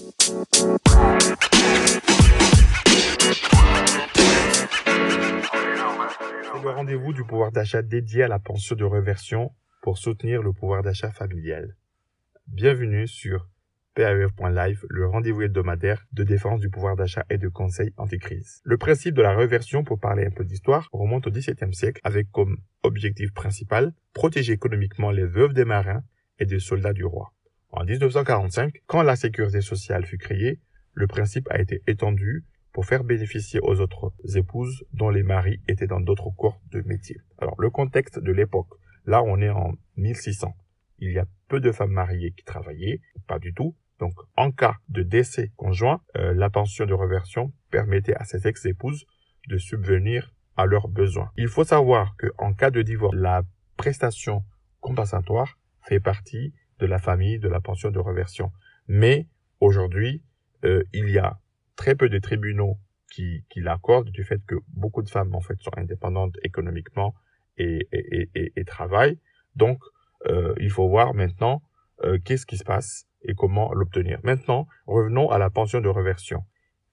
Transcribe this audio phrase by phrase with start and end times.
[0.00, 0.32] C'est
[6.62, 9.52] le rendez-vous du pouvoir d'achat dédié à la pension de réversion
[9.82, 11.76] pour soutenir le pouvoir d'achat familial.
[12.46, 13.46] Bienvenue sur
[13.94, 18.62] PAEF.live, le rendez-vous hebdomadaire de défense du pouvoir d'achat et de conseil anti-crise.
[18.64, 22.30] Le principe de la réversion, pour parler un peu d'histoire, remonte au XVIIe siècle avec
[22.30, 26.02] comme objectif principal protéger économiquement les veuves des marins
[26.38, 27.34] et des soldats du roi.
[27.72, 30.60] En 1945, quand la sécurité sociale fut créée,
[30.92, 35.86] le principe a été étendu pour faire bénéficier aux autres épouses dont les maris étaient
[35.86, 37.16] dans d'autres corps de métier.
[37.38, 38.68] Alors le contexte de l'époque,
[39.06, 40.54] là on est en 1600.
[40.98, 43.76] Il y a peu de femmes mariées qui travaillaient, pas du tout.
[43.98, 49.04] Donc, en cas de décès conjoint, euh, la pension de reversion permettait à ces ex-épouses
[49.48, 51.30] de subvenir à leurs besoins.
[51.36, 53.42] Il faut savoir que en cas de divorce, la
[53.76, 54.42] prestation
[54.80, 58.50] compensatoire fait partie de la famille de la pension de reversion.
[58.88, 59.26] Mais
[59.60, 60.22] aujourd'hui,
[60.64, 61.38] euh, il y a
[61.76, 62.78] très peu de tribunaux
[63.12, 67.14] qui, qui l'accordent du fait que beaucoup de femmes en fait sont indépendantes économiquement
[67.56, 69.18] et, et, et, et travaillent.
[69.56, 69.78] Donc,
[70.26, 71.62] euh, il faut voir maintenant
[72.04, 74.18] euh, qu'est-ce qui se passe et comment l'obtenir.
[74.22, 76.44] Maintenant, revenons à la pension de reversion.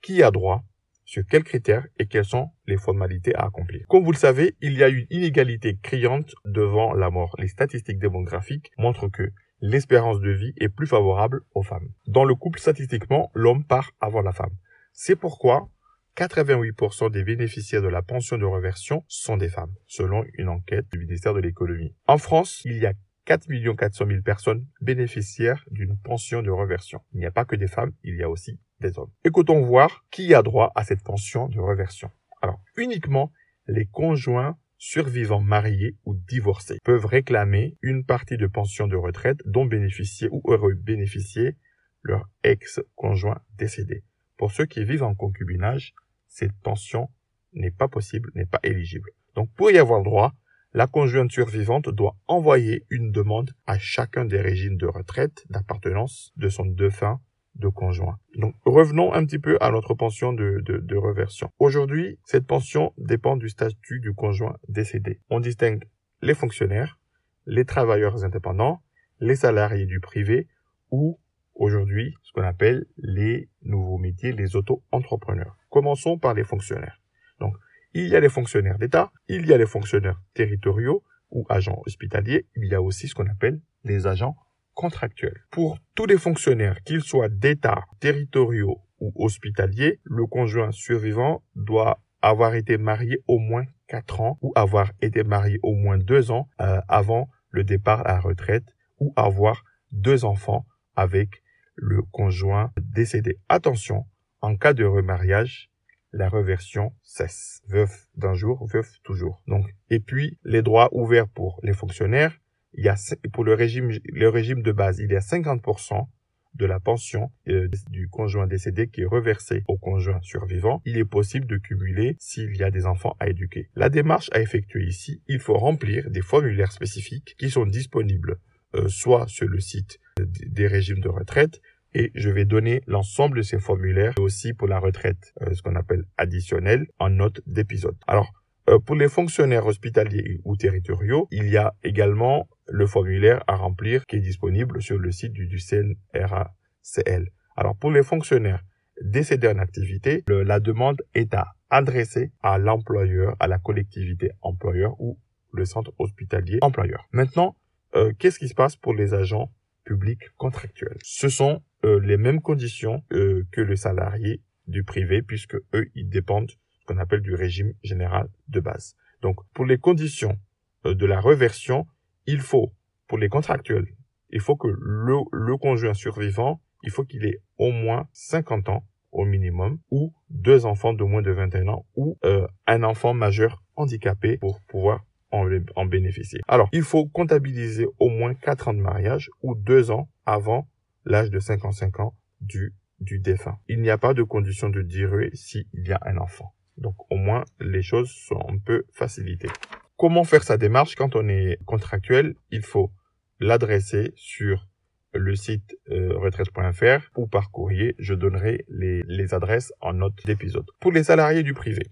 [0.00, 0.62] Qui a droit?
[1.04, 3.84] Sur quels critères et quelles sont les formalités à accomplir?
[3.88, 7.34] Comme vous le savez, il y a une inégalité criante devant la mort.
[7.38, 9.30] Les statistiques démographiques montrent que
[9.62, 11.88] l'espérance de vie est plus favorable aux femmes.
[12.06, 14.54] Dans le couple, statistiquement, l'homme part avant la femme.
[14.92, 15.70] C'est pourquoi
[16.16, 20.98] 88% des bénéficiaires de la pension de reversion sont des femmes, selon une enquête du
[20.98, 21.94] ministère de l'économie.
[22.06, 22.92] En France, il y a
[23.24, 23.46] 4
[23.76, 27.00] 400 000 personnes bénéficiaires d'une pension de reversion.
[27.12, 29.12] Il n'y a pas que des femmes, il y a aussi des hommes.
[29.24, 32.10] Écoutons voir qui a droit à cette pension de reversion.
[32.42, 33.32] Alors, uniquement
[33.68, 39.64] les conjoints survivants mariés ou divorcés peuvent réclamer une partie de pension de retraite dont
[39.64, 41.56] bénéficiaient ou auraient bénéficié
[42.02, 44.02] leur ex-conjoint décédé.
[44.36, 45.94] Pour ceux qui vivent en concubinage,
[46.26, 47.08] cette pension
[47.52, 49.10] n'est pas possible, n'est pas éligible.
[49.36, 50.34] Donc, pour y avoir droit,
[50.74, 56.48] la conjointe survivante doit envoyer une demande à chacun des régimes de retraite d'appartenance de
[56.48, 57.20] son défunt
[57.56, 58.18] de conjoint.
[58.36, 61.50] Donc revenons un petit peu à notre pension de, de, de reversion.
[61.58, 65.20] Aujourd'hui, cette pension dépend du statut du conjoint décédé.
[65.30, 65.84] On distingue
[66.22, 66.98] les fonctionnaires,
[67.46, 68.82] les travailleurs indépendants,
[69.20, 70.48] les salariés du privé
[70.90, 71.18] ou
[71.54, 75.56] aujourd'hui ce qu'on appelle les nouveaux métiers, les auto-entrepreneurs.
[75.68, 77.00] Commençons par les fonctionnaires.
[77.38, 77.54] Donc
[77.94, 82.46] il y a les fonctionnaires d'État, il y a les fonctionnaires territoriaux ou agents hospitaliers,
[82.56, 84.36] il y a aussi ce qu'on appelle les agents
[84.74, 85.44] contractuels.
[85.50, 92.54] Pour tous les fonctionnaires, qu'ils soient d'État, territoriaux ou hospitaliers, le conjoint survivant doit avoir
[92.54, 96.80] été marié au moins 4 ans ou avoir été marié au moins 2 ans euh,
[96.88, 98.64] avant le départ à la retraite
[98.98, 100.64] ou avoir deux enfants
[100.96, 101.42] avec
[101.74, 103.38] le conjoint décédé.
[103.48, 104.06] Attention,
[104.40, 105.70] en cas de remariage,
[106.12, 107.62] la reversion cesse.
[107.68, 109.42] Veuf d'un jour, veuf toujours.
[109.46, 112.38] Donc, et puis, les droits ouverts pour les fonctionnaires,
[112.74, 112.96] il y a,
[113.32, 116.06] pour le régime, le régime de base, il y a 50%
[116.54, 121.04] de la pension euh, du conjoint décédé qui est reversée au conjoint survivant, il est
[121.04, 123.70] possible de cumuler s'il y a des enfants à éduquer.
[123.74, 128.38] La démarche à effectuer ici, il faut remplir des formulaires spécifiques qui sont disponibles
[128.74, 131.60] euh, soit sur le site des régimes de retraite,
[131.94, 135.76] et je vais donner l'ensemble de ces formulaires aussi pour la retraite, euh, ce qu'on
[135.76, 137.96] appelle additionnel, en note d'épisode.
[138.06, 138.41] Alors, euh,
[138.86, 144.16] pour les fonctionnaires hospitaliers ou territoriaux, il y a également le formulaire à remplir qui
[144.16, 147.30] est disponible sur le site du, CNRACL.
[147.56, 148.62] Alors, pour les fonctionnaires
[149.02, 155.18] décédés en activité, la demande est à adresser à l'employeur, à la collectivité employeur ou
[155.52, 157.08] le centre hospitalier employeur.
[157.12, 157.56] Maintenant,
[157.94, 159.50] euh, qu'est-ce qui se passe pour les agents
[159.84, 160.98] publics contractuels?
[161.02, 166.08] Ce sont euh, les mêmes conditions euh, que le salarié du privé puisque eux, ils
[166.08, 166.52] dépendent
[166.86, 168.96] qu'on appelle du régime général de base.
[169.20, 170.38] Donc, pour les conditions
[170.86, 171.86] euh, de la reversion,
[172.26, 172.72] il faut,
[173.06, 173.86] pour les contractuels,
[174.30, 178.84] il faut que le, le conjoint survivant, il faut qu'il ait au moins 50 ans
[179.12, 183.62] au minimum, ou deux enfants de moins de 21 ans, ou euh, un enfant majeur
[183.76, 185.46] handicapé pour pouvoir en,
[185.76, 186.40] en, bénéficier.
[186.48, 190.66] Alors, il faut comptabiliser au moins 4 ans de mariage ou 2 ans avant
[191.04, 193.58] l'âge de 55 ans du, du défunt.
[193.68, 196.54] Il n'y a pas de condition de durée s'il y a un enfant.
[196.82, 199.50] Donc au moins les choses sont un peu facilitées.
[199.96, 202.34] Comment faire sa démarche quand on est contractuel?
[202.50, 202.90] Il faut
[203.38, 204.68] l'adresser sur
[205.14, 207.94] le site euh, retraite.fr ou par courrier.
[207.98, 210.66] Je donnerai les, les adresses en note d'épisode.
[210.80, 211.82] Pour les salariés du privé,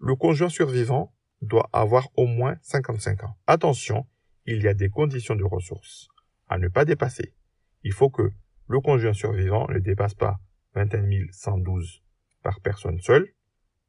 [0.00, 1.12] le conjoint survivant
[1.42, 3.36] doit avoir au moins 55 ans.
[3.46, 4.06] Attention,
[4.46, 6.08] il y a des conditions de ressources
[6.48, 7.34] à ne pas dépasser.
[7.82, 8.30] Il faut que
[8.68, 10.38] le conjoint survivant ne dépasse pas
[10.74, 12.02] 21 112
[12.42, 13.28] par personne seule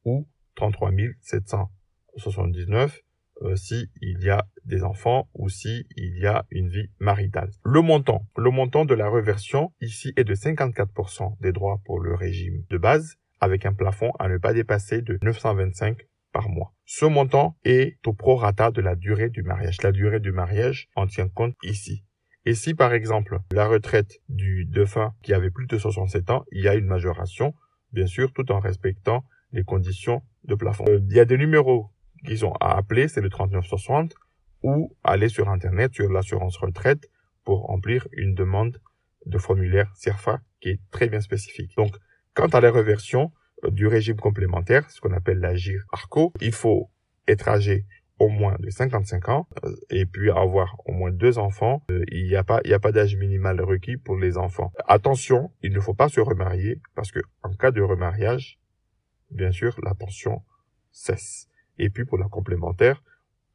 [0.05, 0.27] ou
[0.59, 0.91] 33
[1.21, 3.01] 779
[3.43, 7.49] euh, si il y a des enfants ou si il y a une vie maritale.
[7.63, 12.13] Le montant, le montant de la reversion ici est de 54% des droits pour le
[12.13, 16.73] régime de base avec un plafond à ne pas dépasser de 925 par mois.
[16.85, 19.81] Ce montant est au prorata de la durée du mariage.
[19.81, 22.03] La durée du mariage en tient compte ici.
[22.45, 26.63] Et si par exemple la retraite du défunt qui avait plus de 67 ans, il
[26.63, 27.53] y a une majoration,
[27.93, 30.85] bien sûr, tout en respectant les conditions de plafond.
[30.87, 31.89] Euh, il y a des numéros
[32.25, 34.13] qu'ils ont à appeler, c'est le 3960,
[34.63, 37.09] ou aller sur Internet, sur l'assurance retraite,
[37.43, 38.79] pour remplir une demande
[39.25, 41.71] de formulaire CERFA qui est très bien spécifique.
[41.77, 41.95] Donc,
[42.33, 43.31] quant à la reversion
[43.63, 46.89] euh, du régime complémentaire, ce qu'on appelle l'agir ARCO, il faut
[47.27, 47.85] être âgé
[48.19, 51.83] au moins de 55 ans euh, et puis avoir au moins deux enfants.
[52.11, 54.71] Il n'y a pas, pas d'âge minimal requis pour les enfants.
[54.87, 58.59] Attention, il ne faut pas se remarier parce que en cas de remariage,
[59.31, 60.43] bien sûr, la pension
[60.91, 61.47] cesse.
[61.77, 63.03] Et puis pour la complémentaire,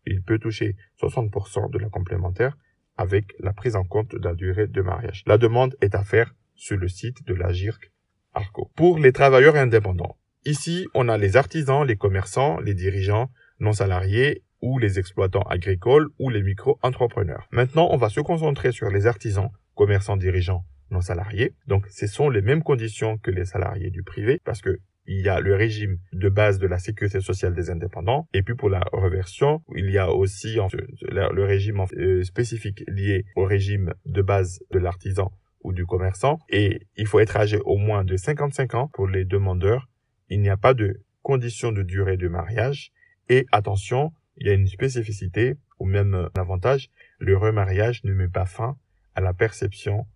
[0.06, 2.56] il peut toucher 60% de la complémentaire
[2.96, 5.22] avec la prise en compte de la durée de mariage.
[5.26, 7.92] La demande est à faire sur le site de la GIRC
[8.32, 8.70] Arco.
[8.76, 13.30] Pour les travailleurs indépendants, ici on a les artisans, les commerçants, les dirigeants
[13.60, 17.46] non salariés ou les exploitants agricoles ou les micro-entrepreneurs.
[17.50, 21.54] Maintenant, on va se concentrer sur les artisans, commerçants, dirigeants non salariés.
[21.66, 25.28] Donc, ce sont les mêmes conditions que les salariés du privé parce que il y
[25.28, 28.28] a le régime de base de la sécurité sociale des indépendants.
[28.32, 30.56] Et puis pour la reversion, il y a aussi
[31.02, 36.38] le régime euh, spécifique lié au régime de base de l'artisan ou du commerçant.
[36.48, 39.88] Et il faut être âgé au moins de 55 ans pour les demandeurs.
[40.28, 42.92] Il n'y a pas de condition de durée de mariage.
[43.28, 46.90] Et attention, il y a une spécificité ou même un avantage.
[47.18, 48.76] Le remariage ne met pas fin
[49.14, 50.06] à la perception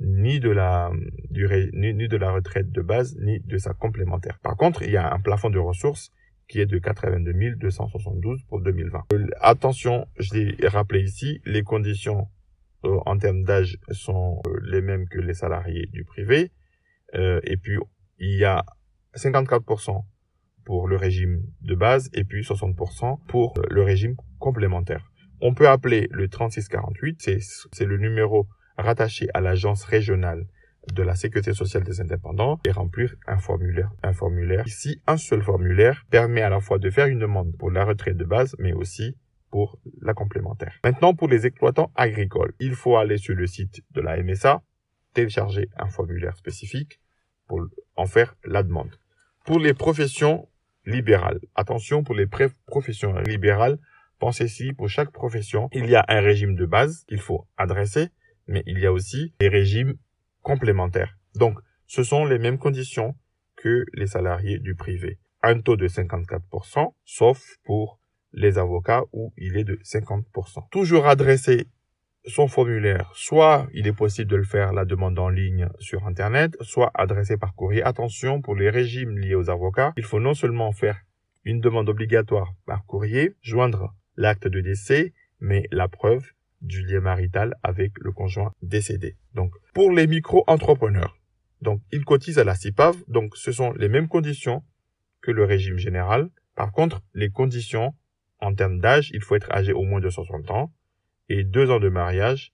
[0.00, 0.90] ni de la
[1.30, 4.38] durée, ni, de la retraite de base, ni de sa complémentaire.
[4.42, 6.12] Par contre, il y a un plafond de ressources
[6.48, 9.06] qui est de 82 272 pour 2020.
[9.12, 12.28] Euh, attention, je l'ai rappelé ici, les conditions
[12.84, 16.50] euh, en termes d'âge sont euh, les mêmes que les salariés du privé.
[17.14, 17.78] et puis,
[18.18, 18.64] il y a
[19.16, 20.04] 54%
[20.64, 25.10] pour le régime de base et puis 60% pour le régime complémentaire.
[25.40, 27.30] On peut appeler le 3648,
[27.72, 28.46] c'est le numéro
[28.78, 30.46] rattaché à l'agence régionale
[30.94, 33.90] de la sécurité sociale des indépendants et remplir un formulaire.
[34.02, 34.66] Un formulaire.
[34.66, 38.16] Ici, un seul formulaire permet à la fois de faire une demande pour la retraite
[38.16, 39.16] de base, mais aussi
[39.50, 40.74] pour la complémentaire.
[40.84, 44.62] Maintenant, pour les exploitants agricoles, il faut aller sur le site de la MSA,
[45.14, 47.00] télécharger un formulaire spécifique
[47.46, 47.66] pour
[47.96, 48.94] en faire la demande.
[49.44, 50.48] Pour les professions
[50.84, 52.26] libérales, attention pour les
[52.66, 53.78] professions libérales,
[54.18, 58.08] pensez-y, pour chaque profession, il y a un régime de base qu'il faut adresser
[58.48, 59.94] mais il y a aussi des régimes
[60.42, 61.16] complémentaires.
[61.34, 63.14] Donc, ce sont les mêmes conditions
[63.56, 65.18] que les salariés du privé.
[65.42, 68.00] Un taux de 54%, sauf pour
[68.32, 70.68] les avocats où il est de 50%.
[70.70, 71.66] Toujours adresser
[72.24, 76.56] son formulaire, soit il est possible de le faire la demande en ligne sur Internet,
[76.60, 77.82] soit adressé par courrier.
[77.82, 80.98] Attention, pour les régimes liés aux avocats, il faut non seulement faire
[81.44, 87.54] une demande obligatoire par courrier, joindre l'acte de décès, mais la preuve du lien marital
[87.62, 89.16] avec le conjoint décédé.
[89.34, 91.16] Donc, pour les micro-entrepreneurs,
[91.60, 94.62] donc ils cotisent à la CIPAV, donc ce sont les mêmes conditions
[95.20, 96.30] que le régime général.
[96.54, 97.94] Par contre, les conditions
[98.40, 100.72] en termes d'âge, il faut être âgé au moins de 60 ans
[101.28, 102.52] et deux ans de mariage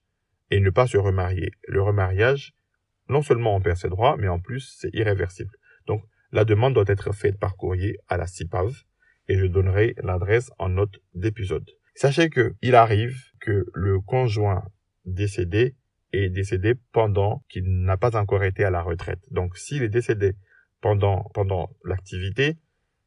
[0.51, 1.51] et ne pas se remarier.
[1.67, 2.53] Le remariage,
[3.09, 5.51] non seulement on perd ses droits, mais en plus c'est irréversible.
[5.87, 8.83] Donc, la demande doit être faite par courrier à la CIPAV
[9.27, 11.69] et je donnerai l'adresse en note d'épisode.
[11.95, 14.65] Sachez que il arrive que le conjoint
[15.05, 15.75] décédé
[16.11, 19.21] est décédé pendant qu'il n'a pas encore été à la retraite.
[19.31, 20.35] Donc s'il est décédé
[20.81, 22.57] pendant pendant l'activité,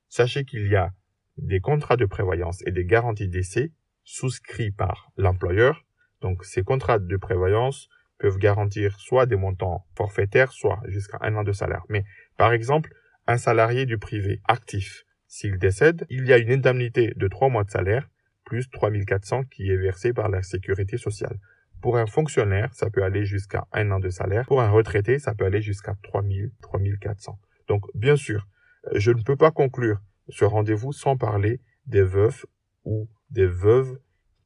[0.09, 0.93] sachez qu'il y a
[1.37, 3.73] des contrats de prévoyance et des garanties d'essai
[4.05, 5.85] souscrits par l'employeur.
[6.23, 11.45] Donc ces contrats de prévoyance peuvent garantir soit des montants forfaitaires, soit jusqu'à un an
[11.45, 11.85] de salaire.
[11.91, 12.05] Mais
[12.39, 12.95] par exemple,
[13.27, 17.65] un salarié du privé actif, s'il décède, il y a une indemnité de trois mois
[17.65, 18.09] de salaire
[18.49, 21.39] plus 3400 qui est versé par la sécurité sociale.
[21.83, 24.47] Pour un fonctionnaire, ça peut aller jusqu'à un an de salaire.
[24.47, 27.39] Pour un retraité, ça peut aller jusqu'à 3000, 3400.
[27.69, 28.49] Donc, bien sûr,
[28.95, 30.01] je ne peux pas conclure
[30.31, 32.47] ce rendez-vous sans parler des veufs
[32.85, 33.99] ou des veuves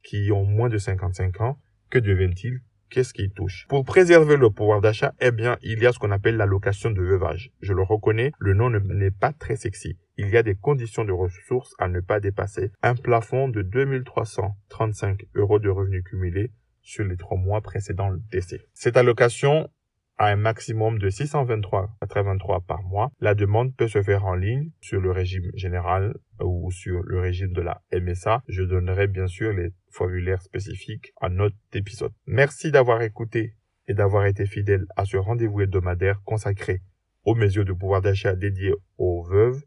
[0.03, 1.59] qui ont moins de 55 ans.
[1.89, 3.67] Que deviennent-ils Qu'est-ce qui touche?
[3.69, 7.01] Pour préserver le pouvoir d'achat, eh bien, il y a ce qu'on appelle l'allocation de
[7.01, 7.53] veuvage.
[7.61, 11.13] Je le reconnais, le nom n'est pas très sexy il y a des conditions de
[11.13, 12.71] ressources à ne pas dépasser.
[12.83, 16.51] Un plafond de 2335 euros de revenus cumulés
[16.83, 18.61] sur les trois mois précédant le décès.
[18.75, 19.71] Cette allocation
[20.19, 23.11] à un maximum de 623,83 par mois.
[23.21, 27.53] La demande peut se faire en ligne sur le régime général ou sur le régime
[27.53, 28.43] de la MSA.
[28.47, 32.13] Je donnerai bien sûr les formulaires spécifiques en note d'épisode.
[32.27, 33.57] Merci d'avoir écouté
[33.89, 36.83] et d'avoir été fidèle à ce rendez-vous hebdomadaire consacré
[37.25, 39.63] aux mesures de pouvoir d'achat dédiées aux veuves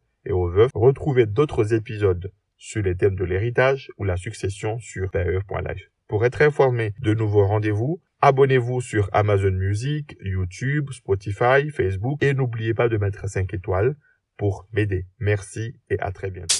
[0.73, 5.89] Retrouvez d'autres épisodes sur les thèmes de l'héritage ou la succession sur PAE.life.
[6.07, 12.73] Pour être informé de nouveaux rendez-vous, abonnez-vous sur Amazon Music, YouTube, Spotify, Facebook et n'oubliez
[12.73, 13.95] pas de mettre 5 étoiles
[14.37, 15.05] pour m'aider.
[15.19, 16.55] Merci et à très bientôt.